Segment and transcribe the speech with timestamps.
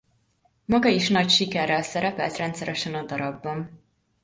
[0.65, 3.83] Maga is nagy sikerrel szerepelt rendszeresen a darabban.